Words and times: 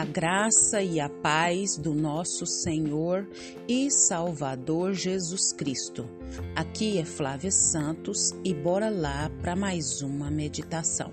A 0.00 0.04
graça 0.06 0.82
e 0.82 0.98
a 0.98 1.10
paz 1.10 1.76
do 1.76 1.92
nosso 1.92 2.46
Senhor 2.46 3.28
e 3.68 3.90
Salvador 3.90 4.94
Jesus 4.94 5.52
Cristo. 5.52 6.08
Aqui 6.56 6.96
é 6.96 7.04
Flávia 7.04 7.50
Santos 7.50 8.34
e 8.42 8.54
bora 8.54 8.88
lá 8.88 9.30
para 9.42 9.54
mais 9.54 10.00
uma 10.00 10.30
meditação. 10.30 11.12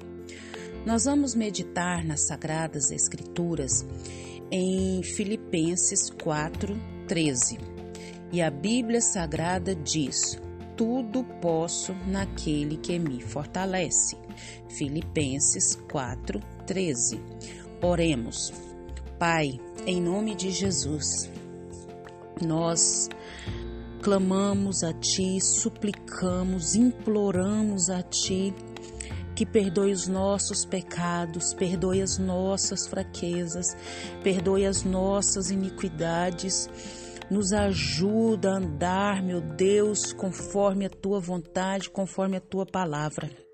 Nós 0.86 1.04
vamos 1.04 1.36
meditar 1.36 2.06
nas 2.06 2.28
Sagradas 2.28 2.90
Escrituras 2.90 3.86
em 4.50 5.04
Filipenses 5.04 6.10
4:13. 6.10 7.58
E 8.32 8.42
a 8.42 8.50
Bíblia 8.50 9.02
Sagrada 9.02 9.76
diz: 9.76 10.40
Tudo 10.78 11.26
posso 11.42 11.94
naquele 12.08 12.78
que 12.78 12.98
me 12.98 13.20
fortalece. 13.20 14.16
Filipenses 14.70 15.76
4:13. 15.92 17.20
Oremos. 17.82 18.67
Pai, 19.20 19.60
em 19.88 20.00
nome 20.00 20.36
de 20.36 20.52
Jesus, 20.52 21.28
nós 22.40 23.10
clamamos 24.04 24.84
a 24.84 24.94
Ti, 24.94 25.42
suplicamos, 25.42 26.76
imploramos 26.76 27.90
a 27.90 28.04
Ti 28.04 28.54
que 29.34 29.44
perdoe 29.44 29.92
os 29.92 30.08
nossos 30.08 30.66
pecados, 30.66 31.52
perdoe 31.56 32.04
as 32.04 32.20
nossas 32.20 32.86
fraquezas, 32.86 33.76
perdoe 34.24 34.68
as 34.68 34.84
nossas 34.84 35.50
iniquidades. 35.50 36.70
Nos 37.28 37.54
ajuda 37.54 38.52
a 38.52 38.58
andar, 38.58 39.24
meu 39.24 39.42
Deus, 39.42 40.14
conforme 40.14 40.86
a 40.86 40.90
tua 40.92 41.20
vontade, 41.20 41.90
conforme 41.90 42.38
a 42.38 42.42
tua 42.42 42.68
palavra. 42.68 43.47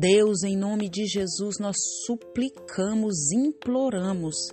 Deus, 0.00 0.44
em 0.44 0.56
nome 0.56 0.88
de 0.88 1.04
Jesus, 1.04 1.58
nós 1.58 1.76
suplicamos, 2.06 3.30
imploramos, 3.32 4.50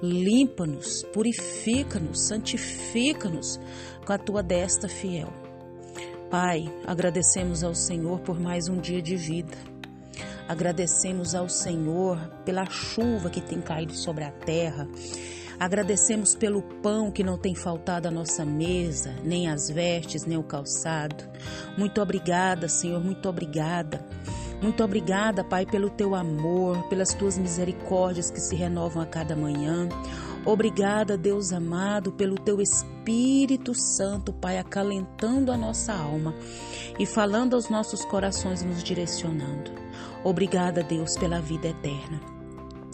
limpa-nos, 0.00 1.02
purifica-nos, 1.12 2.28
santifica-nos 2.28 3.58
com 4.06 4.12
a 4.12 4.18
tua 4.18 4.40
desta 4.40 4.88
fiel. 4.88 5.32
Pai, 6.30 6.72
agradecemos 6.86 7.64
ao 7.64 7.74
Senhor 7.74 8.20
por 8.20 8.38
mais 8.38 8.68
um 8.68 8.80
dia 8.80 9.02
de 9.02 9.16
vida. 9.16 9.56
Agradecemos 10.46 11.34
ao 11.34 11.48
Senhor 11.48 12.16
pela 12.44 12.64
chuva 12.66 13.30
que 13.30 13.40
tem 13.40 13.60
caído 13.60 13.96
sobre 13.96 14.22
a 14.22 14.30
terra. 14.30 14.86
Agradecemos 15.58 16.36
pelo 16.36 16.62
pão 16.80 17.10
que 17.10 17.24
não 17.24 17.36
tem 17.36 17.56
faltado 17.56 18.06
à 18.06 18.12
nossa 18.12 18.44
mesa, 18.44 19.12
nem 19.24 19.48
as 19.48 19.68
vestes, 19.68 20.24
nem 20.24 20.38
o 20.38 20.44
calçado. 20.44 21.24
Muito 21.76 22.00
obrigada, 22.00 22.68
Senhor, 22.68 23.02
muito 23.02 23.28
obrigada 23.28 24.06
muito 24.64 24.82
obrigada, 24.82 25.44
Pai, 25.44 25.66
pelo 25.66 25.90
teu 25.90 26.14
amor, 26.14 26.82
pelas 26.88 27.12
tuas 27.12 27.36
misericórdias 27.36 28.30
que 28.30 28.40
se 28.40 28.56
renovam 28.56 29.02
a 29.02 29.06
cada 29.06 29.36
manhã. 29.36 29.86
Obrigada, 30.42 31.18
Deus 31.18 31.52
amado, 31.52 32.10
pelo 32.12 32.36
teu 32.36 32.62
Espírito 32.62 33.74
Santo, 33.74 34.32
Pai, 34.32 34.58
acalentando 34.58 35.52
a 35.52 35.56
nossa 35.56 35.92
alma 35.92 36.34
e 36.98 37.04
falando 37.04 37.54
aos 37.54 37.68
nossos 37.68 38.06
corações, 38.06 38.62
nos 38.62 38.82
direcionando. 38.82 39.70
Obrigada, 40.24 40.82
Deus, 40.82 41.14
pela 41.18 41.40
vida 41.40 41.68
eterna. 41.68 42.33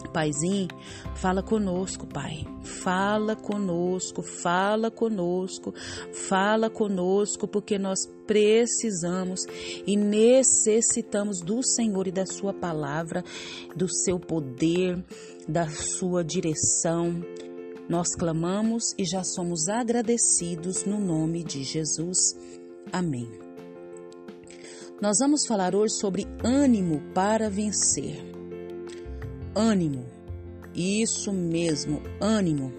Paizinho, 0.09 0.67
fala 1.15 1.43
conosco, 1.43 2.07
Pai. 2.07 2.45
Fala 2.63 3.35
conosco, 3.35 4.21
fala 4.21 4.89
conosco, 4.89 5.73
fala 6.11 6.69
conosco, 6.69 7.47
porque 7.47 7.77
nós 7.77 8.05
precisamos 8.25 9.45
e 9.85 9.97
necessitamos 9.97 11.41
do 11.41 11.63
Senhor 11.63 12.07
e 12.07 12.11
da 12.11 12.25
Sua 12.25 12.53
palavra, 12.53 13.23
do 13.75 13.87
seu 13.89 14.19
poder, 14.19 15.03
da 15.47 15.67
sua 15.69 16.23
direção. 16.23 17.21
Nós 17.89 18.15
clamamos 18.15 18.93
e 18.97 19.03
já 19.03 19.23
somos 19.23 19.67
agradecidos 19.67 20.85
no 20.85 20.99
nome 20.99 21.43
de 21.43 21.63
Jesus. 21.63 22.37
Amém. 22.91 23.29
Nós 25.01 25.17
vamos 25.19 25.45
falar 25.47 25.75
hoje 25.75 25.95
sobre 25.95 26.27
ânimo 26.43 27.01
para 27.13 27.49
vencer 27.49 28.40
ânimo. 29.55 30.05
Isso 30.73 31.31
mesmo, 31.33 32.01
ânimo. 32.19 32.71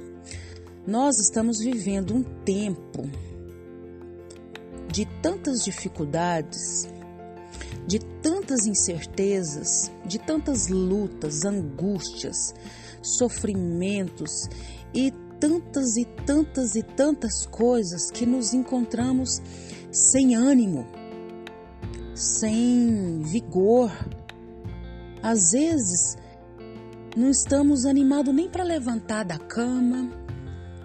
Nós 0.86 1.18
estamos 1.18 1.58
vivendo 1.60 2.14
um 2.14 2.22
tempo 2.22 3.08
de 4.90 5.06
tantas 5.22 5.64
dificuldades, 5.64 6.88
de 7.86 7.98
tantas 8.22 8.66
incertezas, 8.66 9.90
de 10.04 10.18
tantas 10.18 10.68
lutas, 10.68 11.44
angústias, 11.44 12.54
sofrimentos 13.02 14.48
e 14.94 15.12
tantas 15.40 15.96
e 15.96 16.04
tantas 16.04 16.74
e 16.76 16.82
tantas 16.82 17.46
coisas 17.46 18.10
que 18.10 18.24
nos 18.24 18.52
encontramos 18.54 19.40
sem 19.90 20.34
ânimo, 20.34 20.86
sem 22.14 23.20
vigor. 23.22 23.90
Às 25.22 25.52
vezes, 25.52 26.16
não 27.16 27.30
estamos 27.30 27.84
animados 27.84 28.34
nem 28.34 28.48
para 28.48 28.64
levantar 28.64 29.24
da 29.24 29.38
cama, 29.38 30.10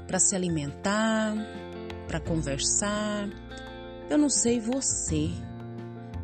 para 0.06 0.20
se 0.20 0.36
alimentar, 0.36 1.36
para 2.08 2.20
conversar. 2.20 3.30
Eu 4.10 4.18
não 4.18 4.30
sei 4.30 4.60
você, 4.60 5.30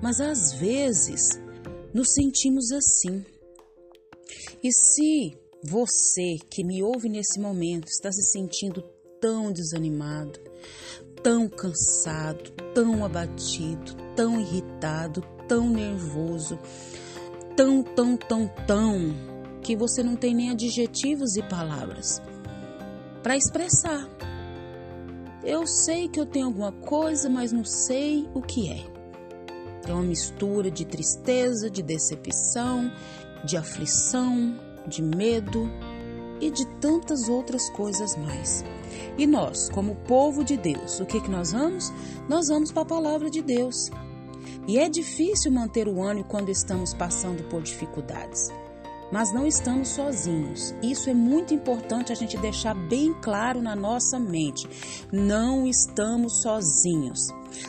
mas 0.02 0.20
às 0.20 0.54
vezes 0.54 1.40
nos 1.94 2.14
sentimos 2.14 2.72
assim. 2.72 3.26
E 4.62 4.72
se 4.74 5.38
você 5.64 6.38
que 6.50 6.64
me 6.64 6.84
ouve 6.84 7.08
nesse 7.08 7.40
momento 7.40 7.88
está 7.88 8.12
se 8.12 8.24
sentindo 8.24 8.84
tão 9.22 9.54
desanimado, 9.54 10.40
tão 11.22 11.48
cansado, 11.48 12.52
tão 12.74 13.06
abatido, 13.06 13.96
tão 14.16 14.40
irritado, 14.40 15.22
tão 15.48 15.70
nervoso, 15.70 16.60
tão, 17.56 17.84
tão, 17.84 18.18
tão, 18.18 18.48
tão 18.68 19.33
que 19.64 19.76
você 19.76 20.04
não 20.04 20.16
tem 20.16 20.36
nem 20.36 20.52
adjetivos 20.52 21.38
e 21.38 21.42
palavras 21.42 22.22
para 23.24 23.38
expressar. 23.38 24.08
Eu 25.44 25.66
sei 25.66 26.10
que 26.10 26.20
eu 26.20 26.26
tenho 26.26 26.48
alguma 26.48 26.72
coisa, 26.72 27.30
mas 27.30 27.52
não 27.52 27.64
sei 27.64 28.30
o 28.34 28.42
que 28.42 28.70
é. 28.70 28.86
É 29.88 29.94
uma 29.94 30.04
mistura 30.04 30.70
de 30.70 30.86
tristeza, 30.86 31.70
de 31.70 31.82
decepção, 31.82 32.92
de 33.44 33.58
aflição, 33.58 34.58
de 34.86 35.02
medo 35.02 35.70
e 36.40 36.52
de 36.52 36.66
tantas 36.80 37.30
outras 37.30 37.70
coisas 37.70 38.16
mais. 38.18 38.64
E 39.18 39.26
nós, 39.26 39.70
como 39.70 39.96
povo 39.96 40.44
de 40.44 40.58
Deus, 40.58 41.00
o 41.00 41.06
que, 41.06 41.22
que 41.22 41.30
nós 41.30 41.52
vamos? 41.52 41.92
Nós 42.28 42.48
vamos 42.48 42.72
para 42.72 42.84
a 42.84 42.86
palavra 42.86 43.30
de 43.30 43.42
Deus. 43.42 43.90
E 44.68 44.78
é 44.78 44.90
difícil 44.90 45.52
manter 45.52 45.88
o 45.88 46.02
ânimo 46.02 46.26
quando 46.26 46.50
estamos 46.50 46.94
passando 46.94 47.44
por 47.50 47.62
dificuldades 47.62 48.50
mas 49.14 49.32
não 49.32 49.46
estamos 49.46 49.90
sozinhos. 49.90 50.74
Isso 50.82 51.08
é 51.08 51.14
muito 51.14 51.54
importante 51.54 52.12
a 52.12 52.16
gente 52.16 52.36
deixar 52.36 52.74
bem 52.74 53.14
claro 53.22 53.62
na 53.62 53.76
nossa 53.76 54.18
mente. 54.18 54.68
Não 55.12 55.68
estamos 55.68 56.42
sozinhos. 56.42 57.28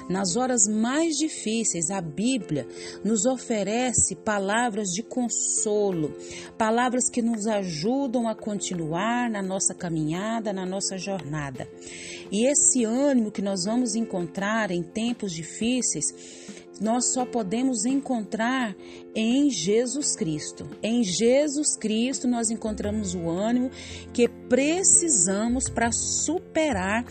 Nas 0.09 0.37
horas 0.37 0.67
mais 0.67 1.17
difíceis, 1.17 1.91
a 1.91 2.01
Bíblia 2.01 2.67
nos 3.05 3.27
oferece 3.27 4.17
palavras 4.17 4.89
de 4.89 5.03
consolo, 5.03 6.17
palavras 6.57 7.11
que 7.11 7.21
nos 7.21 7.47
ajudam 7.47 8.27
a 8.27 8.35
continuar 8.35 9.29
na 9.29 9.43
nossa 9.43 9.75
caminhada, 9.75 10.51
na 10.51 10.65
nossa 10.65 10.97
jornada. 10.97 11.69
E 12.33 12.47
esse 12.47 12.85
ânimo 12.85 13.31
que 13.31 13.43
nós 13.43 13.65
vamos 13.67 13.95
encontrar 13.95 14.71
em 14.71 14.83
tempos 14.83 15.31
difíceis 15.31 16.07
nós 16.81 17.13
só 17.13 17.25
podemos 17.25 17.85
encontrar 17.85 18.75
em 19.15 19.51
Jesus 19.51 20.17
Cristo. 20.17 20.69
Em 20.83 21.05
Jesus 21.05 21.77
Cristo 21.77 22.27
nós 22.27 22.51
encontramos 22.51 23.15
o 23.15 23.29
ânimo 23.29 23.71
que 24.13 24.29
precisamos 24.29 25.69
para 25.69 25.93
superar 25.93 27.05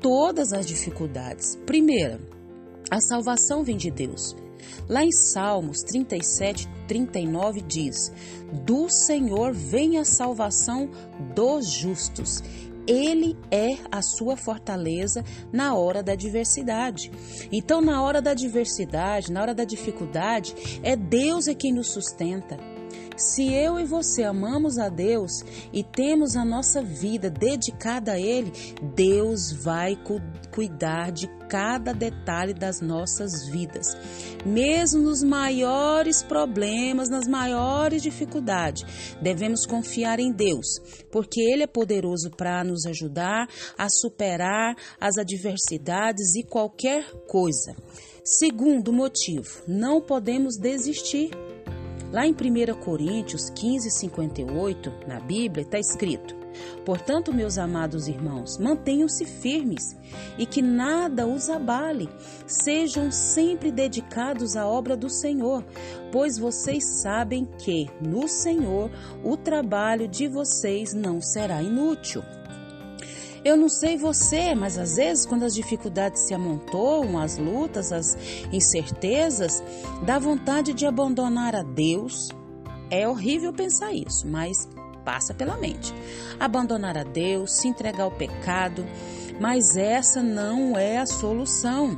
todas 0.00 0.52
as 0.52 0.66
dificuldades. 0.66 1.56
Primeira, 1.66 2.20
a 2.90 3.00
salvação 3.00 3.64
vem 3.64 3.76
de 3.76 3.90
Deus. 3.90 4.36
Lá 4.88 5.04
em 5.04 5.12
Salmos 5.12 5.82
37, 5.82 6.68
39 6.86 7.60
diz: 7.62 8.12
Do 8.64 8.88
Senhor 8.88 9.52
vem 9.52 9.98
a 9.98 10.04
salvação 10.04 10.90
dos 11.34 11.70
justos 11.70 12.42
ele 12.86 13.36
é 13.50 13.76
a 13.90 14.00
sua 14.02 14.36
fortaleza 14.36 15.24
na 15.52 15.74
hora 15.74 16.02
da 16.02 16.12
adversidade. 16.12 17.10
Então, 17.50 17.80
na 17.80 18.02
hora 18.02 18.22
da 18.22 18.30
adversidade, 18.30 19.32
na 19.32 19.42
hora 19.42 19.54
da 19.54 19.64
dificuldade, 19.64 20.80
é 20.82 20.96
Deus 20.96 21.48
é 21.48 21.54
quem 21.54 21.72
nos 21.72 21.92
sustenta. 21.92 22.75
Se 23.16 23.50
eu 23.50 23.80
e 23.80 23.84
você 23.84 24.24
amamos 24.24 24.78
a 24.78 24.90
Deus 24.90 25.42
e 25.72 25.82
temos 25.82 26.36
a 26.36 26.44
nossa 26.44 26.82
vida 26.82 27.30
dedicada 27.30 28.12
a 28.12 28.20
Ele, 28.20 28.52
Deus 28.94 29.52
vai 29.52 29.96
cu 29.96 30.20
cuidar 30.50 31.12
de 31.12 31.26
cada 31.48 31.92
detalhe 31.92 32.54
das 32.54 32.80
nossas 32.80 33.46
vidas. 33.48 33.94
Mesmo 34.44 35.02
nos 35.02 35.22
maiores 35.22 36.22
problemas, 36.22 37.10
nas 37.10 37.26
maiores 37.26 38.02
dificuldades, 38.02 38.84
devemos 39.20 39.66
confiar 39.66 40.18
em 40.18 40.32
Deus, 40.32 40.78
porque 41.10 41.40
Ele 41.40 41.62
é 41.62 41.66
poderoso 41.66 42.30
para 42.30 42.64
nos 42.64 42.86
ajudar 42.86 43.48
a 43.76 43.88
superar 43.90 44.74
as 44.98 45.18
adversidades 45.18 46.34
e 46.36 46.42
qualquer 46.42 47.04
coisa. 47.26 47.76
Segundo 48.24 48.92
motivo, 48.92 49.62
não 49.68 50.00
podemos 50.00 50.56
desistir. 50.56 51.30
Lá 52.16 52.26
em 52.26 52.32
1 52.32 52.80
Coríntios 52.80 53.50
15, 53.50 53.90
58, 53.90 54.90
na 55.06 55.20
Bíblia, 55.20 55.60
está 55.60 55.78
escrito: 55.78 56.34
Portanto, 56.82 57.30
meus 57.30 57.58
amados 57.58 58.08
irmãos, 58.08 58.56
mantenham-se 58.56 59.26
firmes 59.26 59.94
e 60.38 60.46
que 60.46 60.62
nada 60.62 61.26
os 61.26 61.50
abale. 61.50 62.08
Sejam 62.46 63.12
sempre 63.12 63.70
dedicados 63.70 64.56
à 64.56 64.66
obra 64.66 64.96
do 64.96 65.10
Senhor, 65.10 65.62
pois 66.10 66.38
vocês 66.38 66.86
sabem 66.86 67.44
que 67.58 67.90
no 68.00 68.26
Senhor 68.26 68.90
o 69.22 69.36
trabalho 69.36 70.08
de 70.08 70.26
vocês 70.26 70.94
não 70.94 71.20
será 71.20 71.62
inútil. 71.62 72.22
Eu 73.46 73.56
não 73.56 73.68
sei 73.68 73.96
você, 73.96 74.56
mas 74.56 74.76
às 74.76 74.96
vezes 74.96 75.24
quando 75.24 75.44
as 75.44 75.54
dificuldades 75.54 76.26
se 76.26 76.34
amontoam, 76.34 77.16
as 77.16 77.38
lutas, 77.38 77.92
as 77.92 78.18
incertezas, 78.52 79.62
dá 80.04 80.18
vontade 80.18 80.74
de 80.74 80.84
abandonar 80.84 81.54
a 81.54 81.62
Deus. 81.62 82.28
É 82.90 83.08
horrível 83.08 83.52
pensar 83.52 83.92
isso, 83.92 84.26
mas 84.26 84.68
passa 85.04 85.32
pela 85.32 85.56
mente. 85.58 85.94
Abandonar 86.40 86.98
a 86.98 87.04
Deus, 87.04 87.52
se 87.52 87.68
entregar 87.68 88.02
ao 88.02 88.10
pecado, 88.10 88.84
mas 89.40 89.76
essa 89.76 90.24
não 90.24 90.76
é 90.76 90.98
a 90.98 91.06
solução. 91.06 91.96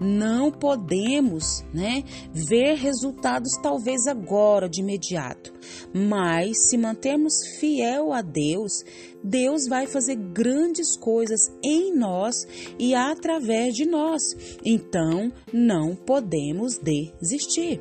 Não 0.00 0.50
podemos, 0.50 1.64
né, 1.72 2.04
ver 2.32 2.74
resultados 2.74 3.52
talvez 3.62 4.06
agora 4.06 4.68
de 4.68 4.80
imediato, 4.80 5.52
mas 5.94 6.68
se 6.68 6.76
mantermos 6.76 7.34
fiel 7.58 8.12
a 8.12 8.20
Deus, 8.20 8.84
Deus 9.22 9.66
vai 9.66 9.86
fazer 9.86 10.16
grandes 10.16 10.96
coisas 10.96 11.50
em 11.64 11.94
nós 11.94 12.46
e 12.78 12.94
através 12.94 13.74
de 13.74 13.86
nós. 13.86 14.22
Então, 14.64 15.32
não 15.52 15.96
podemos 15.96 16.78
desistir. 16.78 17.80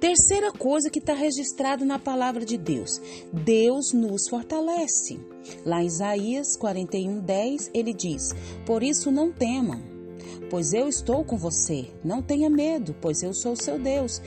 Terceira 0.00 0.50
coisa 0.50 0.88
que 0.88 0.98
está 0.98 1.12
registrado 1.12 1.84
na 1.84 1.98
palavra 1.98 2.42
de 2.42 2.56
Deus: 2.56 2.98
Deus 3.30 3.92
nos 3.92 4.28
fortalece. 4.30 5.20
Lá 5.64 5.82
em 5.82 5.86
Isaías 5.86 6.56
41, 6.56 7.20
10, 7.20 7.70
ele 7.74 7.92
diz: 7.92 8.30
Por 8.64 8.82
isso 8.82 9.10
não 9.10 9.30
temam, 9.30 9.82
pois 10.50 10.74
eu 10.74 10.88
estou 10.88 11.24
com 11.24 11.38
você. 11.38 11.86
Não 12.04 12.20
tenha 12.20 12.50
medo, 12.50 12.94
pois 13.00 13.22
eu 13.22 13.32
sou 13.32 13.54
seu 13.54 13.78
Deus. 13.78 14.20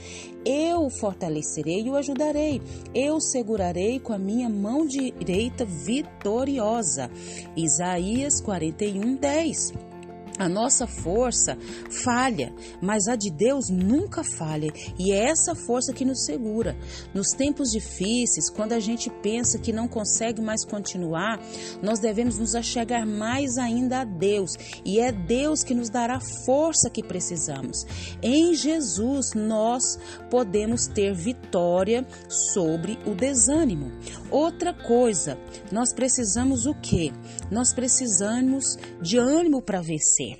Eu 0.44 0.86
o 0.86 0.90
fortalecerei 0.90 1.82
e 1.82 1.90
o 1.90 1.96
ajudarei. 1.96 2.60
Eu 2.94 3.16
o 3.16 3.20
segurarei 3.20 4.00
com 4.00 4.12
a 4.12 4.18
minha 4.18 4.48
mão 4.48 4.86
direita 4.86 5.64
vitoriosa. 5.64 7.10
Isaías 7.54 8.40
41, 8.40 9.16
10. 9.16 9.93
A 10.36 10.48
nossa 10.48 10.86
força 10.86 11.56
falha, 12.02 12.52
mas 12.82 13.06
a 13.06 13.14
de 13.14 13.30
Deus 13.30 13.68
nunca 13.70 14.24
falha, 14.24 14.72
e 14.98 15.12
é 15.12 15.30
essa 15.30 15.54
força 15.54 15.92
que 15.92 16.04
nos 16.04 16.24
segura. 16.24 16.76
Nos 17.14 17.30
tempos 17.30 17.70
difíceis, 17.70 18.50
quando 18.50 18.72
a 18.72 18.80
gente 18.80 19.08
pensa 19.22 19.58
que 19.58 19.72
não 19.72 19.86
consegue 19.86 20.42
mais 20.42 20.64
continuar, 20.64 21.40
nós 21.80 22.00
devemos 22.00 22.36
nos 22.36 22.56
achegar 22.56 23.06
mais 23.06 23.56
ainda 23.58 24.00
a 24.00 24.04
Deus, 24.04 24.56
e 24.84 24.98
é 24.98 25.12
Deus 25.12 25.62
que 25.62 25.74
nos 25.74 25.88
dará 25.88 26.16
a 26.16 26.44
força 26.44 26.90
que 26.90 27.02
precisamos. 27.02 27.86
Em 28.20 28.54
Jesus 28.54 29.34
nós 29.34 29.98
podemos 30.30 30.88
ter 30.88 31.14
vitória 31.14 32.04
sobre 32.28 32.98
o 33.06 33.14
desânimo. 33.14 33.92
Outra 34.30 34.74
coisa, 34.74 35.38
nós 35.70 35.92
precisamos 35.92 36.66
o 36.66 36.74
quê? 36.74 37.12
Nós 37.50 37.72
precisamos 37.72 38.76
de 39.00 39.16
ânimo 39.16 39.62
para 39.62 39.80
vencer. 39.80 40.33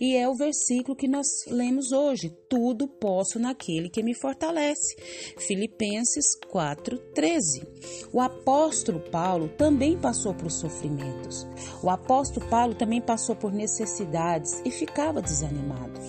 E 0.00 0.16
é 0.16 0.28
o 0.28 0.34
versículo 0.34 0.96
que 0.96 1.08
nós 1.08 1.26
lemos 1.46 1.92
hoje: 1.92 2.30
tudo 2.48 2.88
posso 2.88 3.38
naquele 3.38 3.88
que 3.88 4.02
me 4.02 4.14
fortalece. 4.14 4.96
Filipenses 5.36 6.26
4:13. 6.50 7.66
O 8.12 8.20
apóstolo 8.20 9.00
Paulo 9.10 9.48
também 9.56 9.98
passou 9.98 10.34
por 10.34 10.50
sofrimentos. 10.50 11.46
O 11.82 11.90
apóstolo 11.90 12.46
Paulo 12.48 12.74
também 12.74 13.00
passou 13.00 13.36
por 13.36 13.52
necessidades 13.52 14.60
e 14.64 14.70
ficava 14.70 15.22
desanimado. 15.22 16.00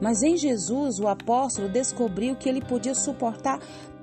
Mas 0.00 0.22
em 0.22 0.36
Jesus, 0.36 1.00
o 1.00 1.08
apóstolo 1.08 1.68
descobriu 1.68 2.36
que 2.36 2.48
ele 2.48 2.60
podia 2.60 2.94
suportar 2.94 3.60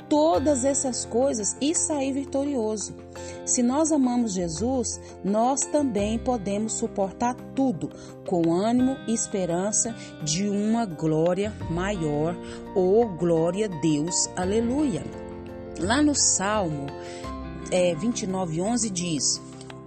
todas 0.09 0.65
essas 0.65 1.05
coisas 1.05 1.55
e 1.61 1.73
sair 1.75 2.13
vitorioso. 2.13 2.95
Se 3.45 3.61
nós 3.61 3.91
amamos 3.91 4.33
Jesus, 4.33 4.99
nós 5.23 5.61
também 5.61 6.17
podemos 6.17 6.73
suportar 6.73 7.35
tudo 7.55 7.91
com 8.27 8.53
ânimo 8.53 8.97
e 9.07 9.13
esperança 9.13 9.95
de 10.23 10.49
uma 10.49 10.85
glória 10.85 11.53
maior 11.69 12.35
ou 12.75 13.07
glória 13.09 13.67
a 13.67 13.81
Deus. 13.81 14.29
Aleluia. 14.35 15.03
Lá 15.79 16.01
no 16.01 16.15
Salmo 16.15 16.87
é, 17.71 17.95
29, 17.95 18.61
11 18.61 18.89
diz: 18.89 19.41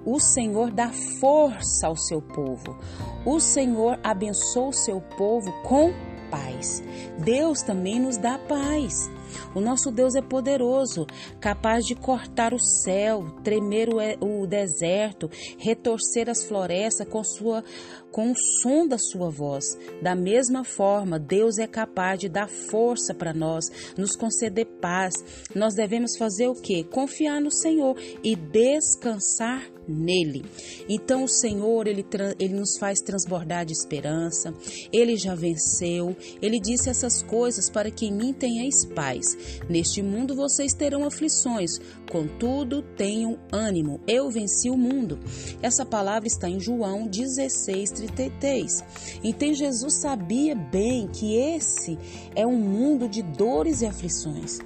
O 0.04 0.20
Senhor 0.20 0.70
dá 0.70 0.90
força 1.20 1.86
ao 1.86 1.96
seu 1.96 2.20
povo. 2.20 2.76
O 3.24 3.40
Senhor 3.40 3.98
abençoa 4.02 4.68
o 4.68 4.72
seu 4.72 5.00
povo 5.00 5.52
com 5.62 5.92
paz. 6.30 6.82
Deus 7.18 7.62
também 7.62 7.98
nos 8.00 8.16
dá 8.16 8.38
paz. 8.38 9.10
O 9.54 9.60
nosso 9.60 9.90
Deus 9.90 10.14
é 10.14 10.22
poderoso, 10.22 11.06
capaz 11.40 11.84
de 11.84 11.94
cortar 11.94 12.52
o 12.52 12.58
céu, 12.58 13.24
tremer 13.42 13.88
o, 14.20 14.46
deserto, 14.46 15.30
retorcer 15.58 16.28
as 16.28 16.44
florestas 16.44 17.08
com, 17.08 17.22
sua, 17.24 17.64
com 18.10 18.32
o 18.32 18.36
som 18.62 18.86
da 18.86 18.98
sua 18.98 19.30
voz. 19.30 19.64
Da 20.02 20.14
mesma 20.14 20.64
forma, 20.64 21.18
Deus 21.18 21.58
é 21.58 21.66
capaz 21.66 22.20
de 22.20 22.28
dar 22.28 22.48
força 22.48 23.14
para 23.14 23.32
nós, 23.32 23.64
nos 23.96 24.16
conceder 24.16 24.66
paz. 24.80 25.14
Nós 25.54 25.74
devemos 25.74 26.16
fazer 26.16 26.48
o 26.48 26.54
que? 26.54 26.84
Confiar 26.84 27.40
no 27.40 27.50
Senhor 27.50 27.96
e 28.22 28.34
descansar 28.34 29.77
nele. 29.88 30.44
Então 30.88 31.24
o 31.24 31.28
Senhor, 31.28 31.86
ele, 31.86 32.04
ele 32.38 32.54
nos 32.54 32.76
faz 32.78 33.00
transbordar 33.00 33.64
de 33.64 33.72
esperança, 33.72 34.54
ele 34.92 35.16
já 35.16 35.34
venceu, 35.34 36.16
ele 36.40 36.60
disse 36.60 36.90
essas 36.90 37.22
coisas 37.22 37.70
para 37.70 37.90
que 37.90 38.06
em 38.06 38.12
mim 38.12 38.32
tenhais 38.32 38.84
paz. 38.84 39.36
Neste 39.68 40.02
mundo 40.02 40.34
vocês 40.34 40.74
terão 40.74 41.04
aflições, 41.04 41.80
contudo 42.10 42.82
tenham 42.82 43.38
ânimo, 43.50 44.00
eu 44.06 44.30
venci 44.30 44.70
o 44.70 44.76
mundo. 44.76 45.18
Essa 45.62 45.84
palavra 45.84 46.28
está 46.28 46.48
em 46.48 46.60
João 46.60 47.06
16, 47.06 47.90
33. 47.90 48.84
Então 49.24 49.54
Jesus 49.54 49.94
sabia 49.94 50.54
bem 50.54 51.08
que 51.08 51.36
esse 51.36 51.98
é 52.34 52.46
um 52.46 52.58
mundo 52.58 53.08
de 53.08 53.22
dores 53.22 53.80
e 53.80 53.86
aflições. 53.86 54.58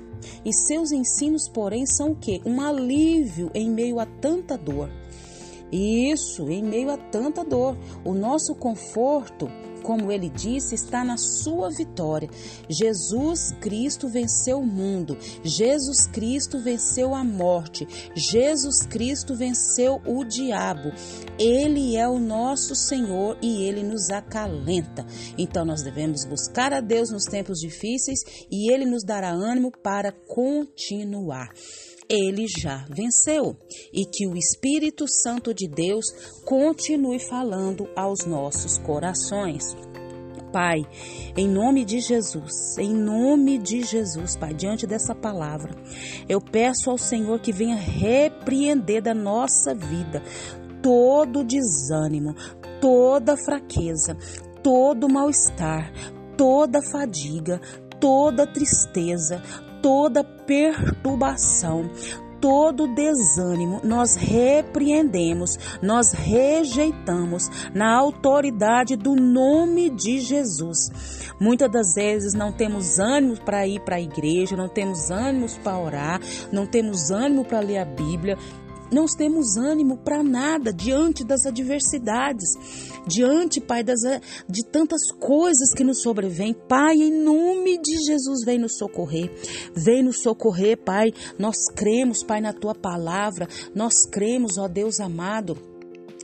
E 0.45 0.53
seus 0.53 0.93
ensinos, 0.93 1.49
porém, 1.49 1.87
são 1.87 2.13
o 2.13 2.17
quê? 2.17 2.41
Um 2.45 2.61
alívio 2.61 3.51
em 3.55 3.71
meio 3.71 3.99
a 3.99 4.07
tanta 4.07 4.57
dor. 4.57 4.89
Isso, 5.73 6.51
em 6.51 6.63
meio 6.63 6.91
a 6.91 6.99
tanta 6.99 7.43
dor. 7.43 7.79
O 8.05 8.13
nosso 8.13 8.55
conforto, 8.55 9.49
como 9.83 10.13
ele 10.13 10.29
disse, 10.29 10.75
está 10.75 11.03
na 11.03 11.17
sua 11.17 11.71
vitória. 11.71 12.29
Jesus 12.69 13.53
Cristo 13.59 14.07
venceu 14.07 14.59
o 14.59 14.67
mundo. 14.67 15.17
Jesus 15.43 16.07
Cristo 16.07 16.61
venceu 16.61 17.15
a 17.15 17.25
morte. 17.25 17.89
Jesus 18.15 18.85
Cristo 18.85 19.35
venceu 19.35 20.01
o 20.07 20.25
diabo. 20.25 20.93
Ele 21.39 21.97
é 21.97 22.07
o 22.07 22.19
nosso 22.19 22.75
Senhor 22.75 23.39
e 23.41 23.65
ele 23.65 23.83
nos 23.83 24.11
acalenta. 24.11 25.07
Então 25.39 25.65
nós 25.65 25.83
devemos 25.83 26.27
buscar 26.27 26.75
a 26.75 26.81
Deus 26.83 27.11
nos 27.11 27.25
tempos 27.25 27.59
difíceis 27.59 28.21
e 28.51 28.71
ele 28.71 28.85
nos 28.85 29.03
dará 29.03 29.31
ânimo 29.31 29.73
para 29.83 30.13
continuar 30.13 31.49
ele 32.09 32.47
já 32.47 32.85
venceu 32.91 33.57
e 33.93 34.05
que 34.05 34.27
o 34.27 34.37
Espírito 34.37 35.07
Santo 35.09 35.55
de 35.55 35.69
Deus 35.69 36.05
continue 36.45 37.19
falando 37.19 37.89
aos 37.97 38.25
nossos 38.25 38.79
corações. 38.79 39.77
Pai, 40.53 40.87
em 41.35 41.49
nome 41.49 41.83
de 41.83 41.99
Jesus, 41.99 42.77
em 42.79 42.93
nome 42.93 43.57
de 43.57 43.83
Jesus, 43.83 44.37
Pai, 44.37 44.53
diante 44.53 44.87
dessa 44.87 45.15
palavra, 45.15 45.75
eu 46.29 46.43
peço 46.43 46.91
ao 46.91 46.99
Senhor 46.99 47.41
que 47.41 47.51
venha 47.51 47.77
repreender 47.77 49.01
da 49.01 49.15
nossa 49.15 49.75
vida 49.75 50.23
todo 50.83 51.43
desânimo, 51.43 52.35
toda 52.83 53.37
fraqueza, 53.37 54.15
todo 54.63 55.09
mal-estar, 55.09 55.91
toda 56.37 56.83
fadiga, 56.83 57.59
toda 57.99 58.47
tristeza, 58.47 59.43
toda 59.83 60.25
perturbação, 60.25 61.91
todo 62.43 62.93
desânimo 62.93 63.81
nós 63.85 64.17
repreendemos, 64.17 65.57
nós 65.81 66.13
rejeitamos 66.13 67.49
na 67.73 67.95
autoridade 67.95 68.97
do 68.97 69.15
nome 69.15 69.91
de 69.91 70.21
Jesus. 70.21 71.33
Muitas 71.41 71.71
das 71.71 71.95
vezes 71.95 72.35
não 72.35 72.53
temos 72.53 72.99
ânimo 72.99 73.41
para 73.41 73.67
ir 73.67 73.81
para 73.81 73.97
a 73.97 74.01
igreja, 74.01 74.57
não 74.57 74.69
temos 74.69 75.11
ânimos 75.11 75.57
para 75.59 75.79
orar, 75.79 76.21
não 76.53 76.67
temos 76.67 77.11
ânimo 77.11 77.45
para 77.45 77.61
ler 77.61 77.79
a 77.79 77.85
Bíblia, 77.85 78.37
não 78.93 79.07
temos 79.07 79.57
ânimo 79.57 79.99
para 79.99 80.23
nada 80.23 80.73
diante 80.73 81.25
das 81.25 81.47
adversidades, 81.47 82.51
diante, 83.07 83.61
Pai, 83.61 83.83
das, 83.83 84.01
de 84.49 84.65
tantas 84.65 85.11
coisas 85.13 85.73
que 85.75 85.83
nos 85.85 86.03
sobrevêm. 86.03 86.55
Pai, 86.55 86.97
em 86.97 87.11
nome 87.11 87.79
de 87.81 87.97
Jesus, 88.05 88.45
vem 88.45 88.59
nos 88.59 88.77
socorrer. 88.77 89.31
Vem 89.75 90.03
nos 90.03 90.23
socorrer, 90.23 90.77
Pai. 90.77 91.13
Nós 91.39 91.57
cremos, 91.75 92.23
Pai, 92.23 92.41
na 92.41 92.53
tua 92.53 92.75
palavra. 92.75 93.49
Nós 93.75 94.07
cremos, 94.11 94.59
ó 94.59 94.69
Deus 94.69 95.01
amado 95.01 95.72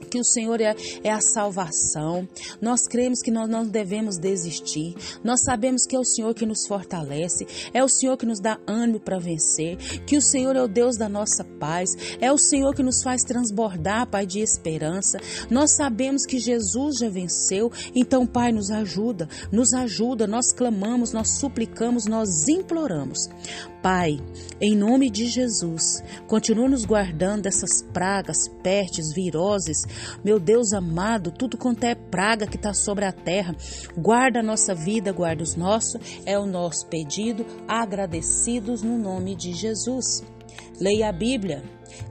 que 0.07 0.19
o 0.19 0.25
Senhor 0.25 0.61
é, 0.61 0.75
é, 1.03 1.11
a 1.11 1.21
salvação. 1.21 2.29
Nós 2.61 2.87
cremos 2.89 3.21
que 3.21 3.31
nós 3.31 3.49
não 3.49 3.67
devemos 3.67 4.19
desistir. 4.19 4.95
Nós 5.23 5.43
sabemos 5.43 5.87
que 5.87 5.97
é 5.97 5.99
o 5.99 6.05
Senhor 6.05 6.35
que 6.35 6.47
nos 6.47 6.67
fortalece, 6.67 7.47
é 7.73 7.83
o 7.83 7.89
Senhor 7.89 8.17
que 8.17 8.27
nos 8.27 8.41
dá 8.41 8.59
ânimo 8.67 9.01
para 9.01 9.19
vencer, 9.19 9.77
que 10.07 10.17
o 10.17 10.23
Senhor 10.23 10.57
é 10.57 10.63
o 10.63 10.69
Deus 10.69 10.97
da 10.97 11.09
nossa 11.09 11.45
paz, 11.45 11.91
é 12.21 12.33
o 12.33 12.39
Senhor 12.39 12.75
que 12.75 12.83
nos 12.83 13.03
faz 13.03 13.23
transbordar, 13.23 14.09
Pai, 14.09 14.27
de 14.27 14.41
esperança. 14.41 15.19
Nós 15.51 15.77
sabemos 15.77 16.25
que 16.25 16.39
Jesus 16.39 16.99
já 16.99 17.09
venceu, 17.09 17.71
então, 17.95 18.27
Pai, 18.27 18.53
nos 18.53 18.71
ajuda, 18.71 19.29
nos 19.51 19.73
ajuda. 19.73 20.27
Nós 20.27 20.53
clamamos, 20.53 21.13
nós 21.13 21.39
suplicamos, 21.39 22.07
nós 22.07 22.49
imploramos. 22.49 23.29
Pai, 23.83 24.19
em 24.61 24.75
nome 24.75 25.09
de 25.09 25.27
Jesus, 25.27 26.03
continua 26.27 26.69
nos 26.69 26.85
guardando 26.85 27.43
dessas 27.43 27.81
pragas, 27.81 28.49
pestes, 28.61 29.13
viroses. 29.13 29.85
Meu 30.25 30.41
Deus 30.41 30.73
amado, 30.73 31.31
tudo 31.31 31.57
quanto 31.57 31.85
é 31.85 31.95
praga 31.95 32.47
que 32.47 32.57
está 32.57 32.75
sobre 32.75 33.05
a 33.05 33.13
terra, 33.13 33.55
guarda 33.97 34.41
a 34.41 34.43
nossa 34.43 34.75
vida, 34.75 35.13
guarda 35.13 35.45
os 35.45 35.55
nossos, 35.55 36.01
é 36.27 36.37
o 36.37 36.45
nosso 36.45 36.87
pedido, 36.87 37.47
agradecidos 37.69 38.83
no 38.83 38.99
nome 38.99 39.37
de 39.37 39.53
Jesus. 39.53 40.25
Leia 40.81 41.09
a 41.09 41.13
Bíblia. 41.13 41.63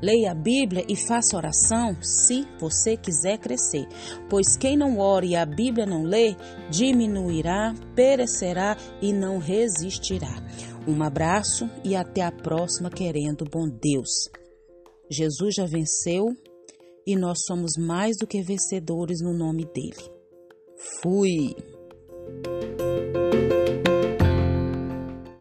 Leia 0.02 0.32
a 0.32 0.36
Bíblia 0.36 0.86
e 0.88 0.96
faça 0.96 1.38
oração 1.38 1.96
se 2.02 2.46
você 2.60 2.98
quiser 2.98 3.38
crescer, 3.38 3.88
pois 4.30 4.58
quem 4.58 4.76
não 4.76 5.00
ora 5.00 5.26
e 5.26 5.36
a 5.36 5.46
Bíblia 5.46 5.86
não 5.86 6.04
lê, 6.04 6.36
diminuirá, 6.70 7.74
perecerá 7.96 8.76
e 9.02 9.14
não 9.14 9.38
resistirá. 9.38 10.44
Um 10.88 11.02
abraço 11.04 11.70
e 11.84 11.96
até 11.96 12.22
a 12.22 12.32
próxima, 12.32 12.90
querendo 12.90 13.46
bom 13.46 13.68
Deus. 13.68 14.10
Jesus 15.10 15.56
já 15.56 15.66
venceu 15.66 16.28
e 17.06 17.16
nós 17.16 17.40
somos 17.46 17.72
mais 17.78 18.18
do 18.18 18.28
que 18.28 18.42
vencedores 18.42 19.22
no 19.22 19.34
nome 19.34 19.66
dele. 19.66 20.12
Fui! 21.02 21.56